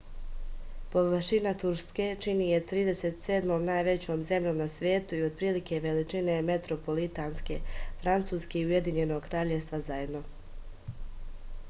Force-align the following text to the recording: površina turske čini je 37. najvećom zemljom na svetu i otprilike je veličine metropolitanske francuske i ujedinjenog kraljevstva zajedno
površina 0.93 1.51
turske 1.63 2.05
čini 2.25 2.47
je 2.51 2.61
37. 2.71 3.51
najvećom 3.67 4.23
zemljom 4.29 4.57
na 4.61 4.67
svetu 4.77 5.19
i 5.19 5.25
otprilike 5.27 5.75
je 5.75 5.81
veličine 5.83 6.39
metropolitanske 6.47 7.57
francuske 8.05 8.59
i 8.63 8.67
ujedinjenog 8.71 9.29
kraljevstva 9.31 9.81
zajedno 9.91 10.23